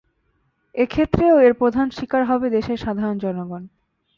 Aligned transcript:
এ 0.75 0.83
ক্ষেত্রেও 0.85 1.35
এর 1.39 1.53
প্রধান 1.53 1.87
শিকার 1.89 2.23
হবে 2.25 2.47
দেশের 2.49 2.77
সাধারণ 2.77 3.17
জনগণ। 3.17 3.63